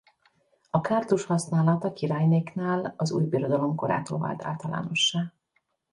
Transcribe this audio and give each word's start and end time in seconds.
A 0.69 0.81
kártus 0.81 1.25
használata 1.25 1.93
királynéknál 1.93 2.93
az 2.97 3.11
Újbirodalom 3.11 3.75
korától 3.75 4.19
vált 4.19 4.45
általánossá. 4.45 5.33